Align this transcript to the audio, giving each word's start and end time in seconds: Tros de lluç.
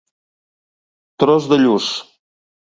Tros 1.25 1.51
de 1.53 1.61
lluç. 1.65 1.91